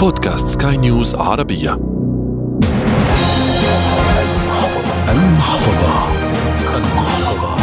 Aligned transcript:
بودكاست 0.00 0.48
سكاي 0.48 0.76
نيوز 0.76 1.14
عربية. 1.14 1.80
المحفظة. 5.08 6.08
المحفظة. 6.76 7.56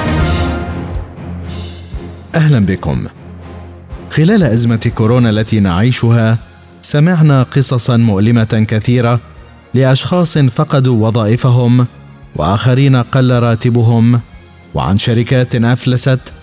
أهلا 2.36 2.66
بكم. 2.66 3.06
خلال 4.10 4.44
أزمة 4.44 4.92
كورونا 4.96 5.30
التي 5.30 5.60
نعيشها 5.60 6.38
سمعنا 6.82 7.44
قصصا 7.44 7.98
مؤلمة 7.98 8.66
كثيرة 8.68 9.20
لأشخاص 9.74 10.38
فقدوا 10.38 11.08
وظائفهم 11.08 11.88
وآخرين 12.36 12.96
قل 12.96 13.40
راتبهم 13.40 14.22
وعن 14.74 14.98
شركات 14.98 15.56
أفلست 15.56 16.34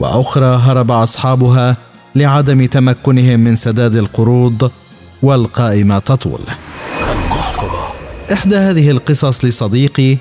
وأخرى 0.00 0.56
هرب 0.56 0.90
أصحابها 0.90 1.76
لعدم 2.14 2.64
تمكنهم 2.64 3.40
من 3.40 3.56
سداد 3.56 3.96
القروض 3.96 4.70
والقائمة 5.22 5.98
تطول. 5.98 6.40
إحدى 8.32 8.56
هذه 8.56 8.90
القصص 8.90 9.44
لصديقي 9.44 10.18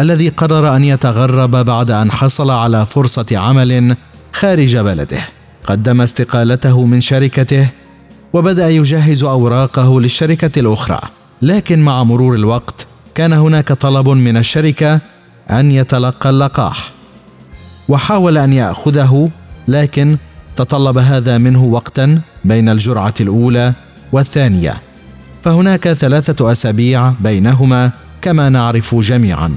الذي 0.00 0.28
قرر 0.28 0.76
أن 0.76 0.84
يتغرب 0.84 1.50
بعد 1.50 1.90
أن 1.90 2.12
حصل 2.12 2.50
على 2.50 2.86
فرصة 2.86 3.26
عمل 3.32 3.96
خارج 4.32 4.76
بلده. 4.76 5.20
قدم 5.64 6.00
استقالته 6.00 6.84
من 6.84 7.00
شركته 7.00 7.68
وبدأ 8.32 8.68
يجهز 8.68 9.22
أوراقه 9.22 10.00
للشركة 10.00 10.60
الأخرى، 10.60 11.00
لكن 11.42 11.82
مع 11.82 12.02
مرور 12.02 12.34
الوقت 12.34 12.86
كان 13.14 13.32
هناك 13.32 13.72
طلب 13.72 14.08
من 14.08 14.36
الشركة 14.36 15.00
أن 15.50 15.70
يتلقى 15.72 16.30
اللقاح. 16.30 16.92
وحاول 17.88 18.38
أن 18.38 18.52
يأخذه 18.52 19.30
لكن 19.68 20.16
تطلب 20.56 20.98
هذا 20.98 21.38
منه 21.38 21.64
وقتا 21.64 22.20
بين 22.44 22.68
الجرعة 22.68 23.14
الأولى 23.20 23.74
والثانية 24.12 24.74
فهناك 25.42 25.88
ثلاثة 25.88 26.52
أسابيع 26.52 27.10
بينهما 27.10 27.90
كما 28.22 28.48
نعرف 28.48 28.94
جميعا. 28.94 29.56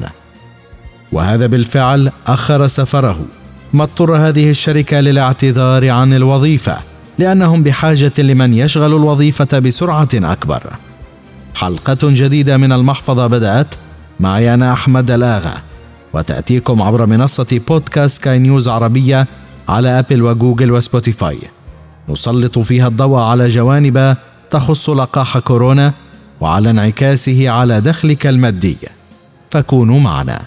وهذا 1.12 1.46
بالفعل 1.46 2.12
أخر 2.28 2.68
سفره. 2.68 3.26
ما 3.74 3.84
اضطر 3.84 4.16
هذه 4.16 4.50
الشركة 4.50 5.00
للاعتذار 5.00 5.90
عن 5.90 6.14
الوظيفة 6.14 6.78
لأنهم 7.18 7.64
بحاجة 7.64 8.14
لمن 8.18 8.54
يشغل 8.54 8.96
الوظيفة 8.96 9.60
بسرعة 9.60 10.10
أكبر. 10.14 10.64
حلقة 11.56 11.98
جديدة 12.04 12.58
من 12.58 12.72
المحفظة 12.72 13.28
بدأت. 13.28 13.76
معي 14.20 14.54
أنا 14.54 14.74
أحمد 14.74 15.12
الآغا 15.12 15.54
وتأتيكم 16.14 16.82
عبر 16.82 17.06
منصة 17.06 17.62
بودكاست 17.68 18.24
سكاي 18.24 18.40
نيوز 18.40 18.68
عربية 18.68 19.28
على 19.70 20.00
أبل 20.00 20.22
وجوجل 20.22 20.72
وسبوتيفاي. 20.72 21.38
نسلط 22.10 22.60
فيها 22.60 22.88
الضوء 22.88 23.20
على 23.20 23.48
جوانب 23.48 24.16
تخص 24.50 24.90
لقاح 24.90 25.38
كورونا 25.38 25.94
وعلى 26.42 26.70
انعكاسه 26.70 27.50
على 27.50 27.82
دخلك 27.82 28.28
المادي. 28.28 28.78
فكونوا 29.52 30.00
معنا. 30.00 30.42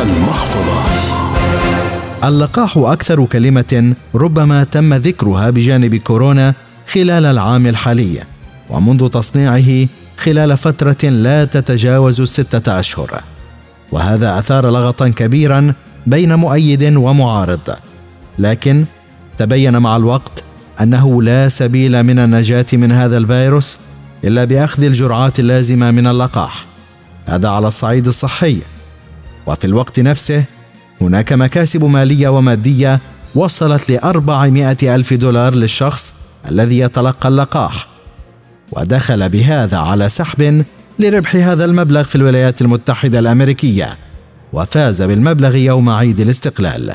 المحفظة. 0.00 0.82
اللقاح 2.24 2.76
أكثر 2.76 3.24
كلمة 3.24 3.94
ربما 4.14 4.64
تم 4.64 4.94
ذكرها 4.94 5.50
بجانب 5.50 5.94
كورونا 5.94 6.54
خلال 6.92 7.26
العام 7.26 7.66
الحالي 7.66 8.22
ومنذ 8.70 9.08
تصنيعه 9.08 9.86
خلال 10.18 10.56
فترة 10.56 11.08
لا 11.08 11.44
تتجاوز 11.44 12.20
السته 12.20 12.80
أشهر. 12.80 13.20
وهذا 13.92 14.38
أثار 14.38 14.70
لغطا 14.70 15.08
كبيرا 15.08 15.74
بين 16.06 16.34
مؤيد 16.34 16.96
ومعارض. 16.96 17.76
لكن 18.38 18.84
تبين 19.38 19.78
مع 19.78 19.96
الوقت 19.96 20.44
أنه 20.80 21.22
لا 21.22 21.48
سبيل 21.48 22.02
من 22.02 22.18
النجاة 22.18 22.66
من 22.72 22.92
هذا 22.92 23.18
الفيروس 23.18 23.78
إلا 24.24 24.44
بأخذ 24.44 24.84
الجرعات 24.84 25.40
اللازمة 25.40 25.90
من 25.90 26.06
اللقاح. 26.06 26.66
هذا 27.26 27.48
على 27.48 27.68
الصعيد 27.68 28.06
الصحي. 28.06 28.58
وفي 29.46 29.66
الوقت 29.66 30.00
نفسه 30.00 30.44
هناك 31.00 31.32
مكاسب 31.32 31.84
مالية 31.84 32.28
ومادية 32.28 33.00
وصلت 33.34 33.90
لأربعمائة 33.90 34.94
ألف 34.94 35.14
دولار 35.14 35.54
للشخص 35.54 36.14
الذي 36.50 36.78
يتلقى 36.78 37.28
اللقاح. 37.28 37.88
ودخل 38.72 39.28
بهذا 39.28 39.78
على 39.78 40.08
سحب 40.08 40.64
لربح 40.98 41.36
هذا 41.36 41.64
المبلغ 41.64 42.02
في 42.02 42.16
الولايات 42.16 42.62
المتحدة 42.62 43.18
الأمريكية 43.18 43.98
وفاز 44.52 45.02
بالمبلغ 45.02 45.56
يوم 45.56 45.90
عيد 45.90 46.20
الاستقلال. 46.20 46.94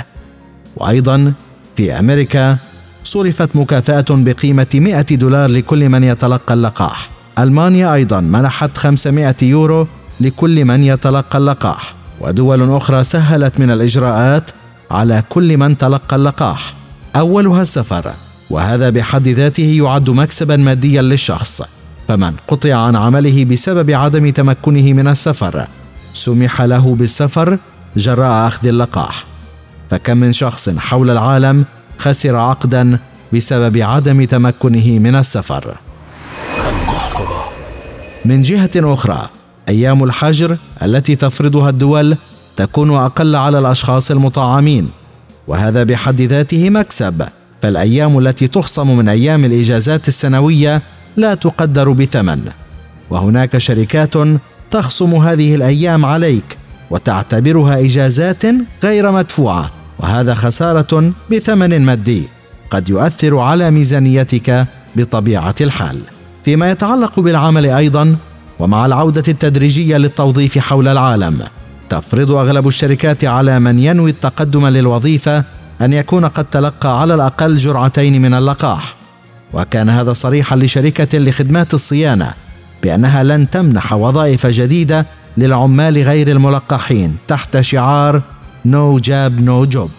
وأيضا 0.75 1.33
في 1.75 1.99
أمريكا 1.99 2.57
صرفت 3.03 3.55
مكافأة 3.55 4.05
بقيمة 4.09 4.67
100 4.73 5.01
دولار 5.01 5.49
لكل 5.49 5.89
من 5.89 6.03
يتلقى 6.03 6.53
اللقاح. 6.53 7.09
ألمانيا 7.39 7.93
أيضا 7.93 8.19
منحت 8.19 8.77
500 8.77 9.35
يورو 9.41 9.87
لكل 10.19 10.65
من 10.65 10.83
يتلقى 10.83 11.37
اللقاح. 11.37 11.95
ودول 12.21 12.75
أخرى 12.75 13.03
سهلت 13.03 13.59
من 13.59 13.71
الإجراءات 13.71 14.49
على 14.91 15.23
كل 15.29 15.57
من 15.57 15.77
تلقى 15.77 16.15
اللقاح. 16.15 16.73
أولها 17.15 17.61
السفر 17.61 18.13
وهذا 18.49 18.89
بحد 18.89 19.27
ذاته 19.27 19.81
يعد 19.83 20.09
مكسبا 20.09 20.55
ماديا 20.55 21.01
للشخص. 21.01 21.61
فمن 22.07 22.33
قطع 22.47 22.75
عن 22.75 22.95
عمله 22.95 23.45
بسبب 23.45 23.91
عدم 23.91 24.29
تمكنه 24.29 24.93
من 24.93 25.07
السفر 25.07 25.67
سمح 26.13 26.61
له 26.61 26.95
بالسفر 26.95 27.57
جراء 27.97 28.47
أخذ 28.47 28.67
اللقاح. 28.67 29.32
فكم 29.93 30.17
من 30.17 30.31
شخص 30.31 30.69
حول 30.69 31.09
العالم 31.09 31.65
خسر 31.97 32.35
عقدا 32.35 32.99
بسبب 33.33 33.77
عدم 33.77 34.23
تمكنه 34.23 34.99
من 34.99 35.15
السفر. 35.15 35.77
من 38.25 38.41
جهة 38.41 38.69
أخرى 38.75 39.29
أيام 39.69 40.03
الحجر 40.03 40.57
التي 40.83 41.15
تفرضها 41.15 41.69
الدول 41.69 42.17
تكون 42.55 42.95
أقل 42.95 43.35
على 43.35 43.59
الأشخاص 43.59 44.11
المطعمين 44.11 44.89
وهذا 45.47 45.83
بحد 45.83 46.21
ذاته 46.21 46.69
مكسب 46.69 47.23
فالأيام 47.61 48.19
التي 48.19 48.47
تخصم 48.47 48.97
من 48.97 49.09
أيام 49.09 49.45
الإجازات 49.45 50.07
السنوية 50.07 50.81
لا 51.15 51.33
تقدر 51.33 51.91
بثمن. 51.91 52.41
وهناك 53.09 53.57
شركات 53.57 54.13
تخصم 54.71 55.15
هذه 55.15 55.55
الأيام 55.55 56.05
عليك 56.05 56.57
وتعتبرها 56.89 57.79
إجازات 57.79 58.43
غير 58.83 59.11
مدفوعة. 59.11 59.82
وهذا 60.03 60.33
خسارة 60.33 61.11
بثمن 61.31 61.81
مادي 61.81 62.27
قد 62.69 62.89
يؤثر 62.89 63.39
على 63.39 63.71
ميزانيتك 63.71 64.65
بطبيعة 64.95 65.55
الحال. 65.61 65.99
فيما 66.45 66.71
يتعلق 66.71 67.19
بالعمل 67.19 67.65
أيضا 67.65 68.15
ومع 68.59 68.85
العودة 68.85 69.23
التدريجية 69.27 69.97
للتوظيف 69.97 70.57
حول 70.57 70.87
العالم 70.87 71.43
تفرض 71.89 72.31
أغلب 72.31 72.67
الشركات 72.67 73.25
على 73.25 73.59
من 73.59 73.79
ينوي 73.79 74.09
التقدم 74.09 74.67
للوظيفة 74.67 75.43
أن 75.81 75.93
يكون 75.93 76.25
قد 76.25 76.45
تلقى 76.45 77.01
على 77.01 77.13
الأقل 77.13 77.57
جرعتين 77.57 78.21
من 78.21 78.33
اللقاح. 78.33 78.95
وكان 79.53 79.89
هذا 79.89 80.13
صريحا 80.13 80.55
لشركة 80.55 81.17
لخدمات 81.19 81.73
الصيانة 81.73 82.33
بأنها 82.83 83.23
لن 83.23 83.49
تمنح 83.49 83.93
وظائف 83.93 84.47
جديدة 84.47 85.05
للعمال 85.37 85.97
غير 85.97 86.27
الملقحين 86.31 87.15
تحت 87.27 87.61
شعار 87.61 88.21
نو 88.65 88.99
جاب 88.99 89.41
نو 89.41 89.65
جوب 89.65 89.91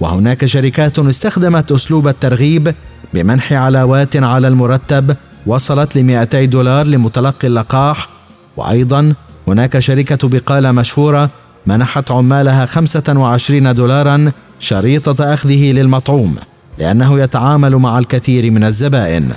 وهناك 0.00 0.44
شركات 0.44 0.98
استخدمت 0.98 1.72
أسلوب 1.72 2.08
الترغيب 2.08 2.74
بمنح 3.14 3.52
علاوات 3.52 4.16
على 4.16 4.48
المرتب 4.48 5.16
وصلت 5.46 5.96
ل 5.96 6.02
200 6.02 6.44
دولار 6.44 6.86
لمتلقي 6.86 7.48
اللقاح. 7.48 8.08
وأيضا 8.56 9.14
هناك 9.48 9.78
شركة 9.78 10.28
بقالة 10.28 10.72
مشهورة 10.72 11.30
منحت 11.66 12.10
عمالها 12.10 12.66
25 12.66 13.74
دولارا 13.74 14.32
شريطة 14.60 15.34
أخذه 15.34 15.72
للمطعوم 15.72 16.36
لأنه 16.78 17.20
يتعامل 17.20 17.76
مع 17.76 17.98
الكثير 17.98 18.50
من 18.50 18.64
الزبائن. 18.64 19.32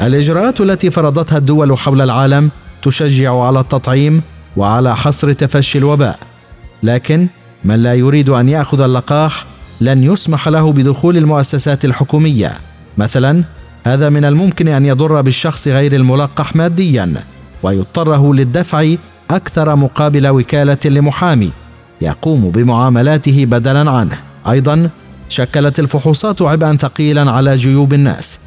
الإجراءات 0.00 0.60
التي 0.60 0.90
فرضتها 0.90 1.38
الدول 1.38 1.78
حول 1.78 2.00
العالم 2.00 2.50
تشجع 2.82 3.40
على 3.40 3.60
التطعيم 3.60 4.22
وعلى 4.56 4.96
حصر 4.96 5.32
تفشي 5.32 5.78
الوباء، 5.78 6.18
لكن 6.82 7.28
من 7.64 7.74
لا 7.74 7.94
يريد 7.94 8.30
أن 8.30 8.48
يأخذ 8.48 8.80
اللقاح 8.80 9.44
لن 9.80 10.04
يسمح 10.04 10.48
له 10.48 10.72
بدخول 10.72 11.16
المؤسسات 11.16 11.84
الحكومية. 11.84 12.52
مثلا 12.98 13.44
هذا 13.84 14.08
من 14.08 14.24
الممكن 14.24 14.68
أن 14.68 14.86
يضر 14.86 15.20
بالشخص 15.20 15.68
غير 15.68 15.92
الملقح 15.92 16.56
ماديا 16.56 17.14
ويضطره 17.62 18.34
للدفع 18.34 18.94
أكثر 19.30 19.76
مقابل 19.76 20.28
وكالة 20.28 20.78
لمحامي 20.84 21.52
يقوم 22.00 22.50
بمعاملاته 22.50 23.44
بدلا 23.44 23.90
عنه. 23.90 24.18
أيضا 24.48 24.90
شكلت 25.28 25.78
الفحوصات 25.78 26.42
عبئا 26.42 26.76
ثقيلا 26.76 27.30
على 27.30 27.56
جيوب 27.56 27.94
الناس 27.94 28.38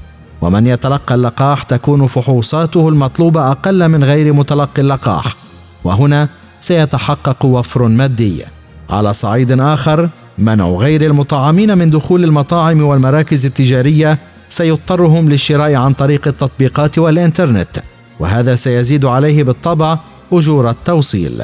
ومن 0.42 0.68
يتلقى 0.68 1.16
اللقاح 1.16 1.64
تكون 1.64 2.08
فحوصاته 2.08 2.90
المطلوبة 2.90 3.52
أقل 3.52 3.90
من 3.90 4.04
غير 4.04 4.34
متلقي 4.34 4.82
اللقاح 4.82 5.36
وهنا 5.84 6.30
سيتحقق 6.62 7.46
وفر 7.46 7.88
مادي. 7.88 8.44
على 8.90 9.14
صعيد 9.14 9.60
آخر 9.60 10.10
منع 10.38 10.66
غير 10.70 11.02
المطعمين 11.06 11.78
من 11.78 11.90
دخول 11.90 12.24
المطاعم 12.24 12.82
والمراكز 12.84 13.46
التجارية 13.46 14.20
سيضطرهم 14.50 15.30
للشراء 15.30 15.76
عن 15.76 15.94
طريق 15.94 16.28
التطبيقات 16.28 16.98
والإنترنت 16.98 17.84
وهذا 18.20 18.56
سيزيد 18.56 19.06
عليه 19.06 19.44
بالطبع 19.44 20.00
أجور 20.34 20.70
التوصيل. 20.70 21.44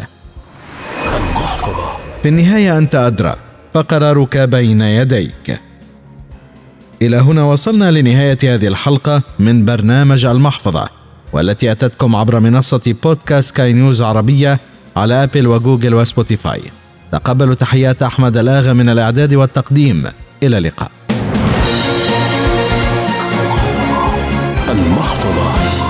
في 2.24 2.30
النهاية 2.30 2.78
أنت 2.78 2.96
أدرى 2.96 3.36
فقرارك 3.74 4.38
بين 4.38 4.82
يديك. 4.82 5.62
إلى 7.02 7.18
هنا 7.18 7.44
وصلنا 7.44 7.92
لنهاية 7.92 8.38
هذه 8.44 8.68
الحلقة 8.68 9.22
من 9.40 9.66
برنامج 9.66 10.26
المحفظة 10.26 10.90
والتي 11.34 11.72
أتتكم 11.72 12.16
عبر 12.16 12.40
منصة 12.40 12.96
بودكاست 13.04 13.56
سكاي 13.56 13.74
نيوز 13.74 14.02
عربية 14.02 14.60
على 14.98 15.24
أبل 15.24 15.48
وجوجل 15.48 15.94
وسبوتيفاي. 15.94 16.62
تقبلوا 17.12 17.54
تحيات 17.54 18.04
أحمد 18.04 18.38
الآغا 18.38 18.74
من 18.74 18.90
الإعداد 18.90 19.34
والتقديم. 19.34 20.04
إلى 20.44 20.58
اللقاء. 20.58 20.92
المحفظة. 24.70 25.87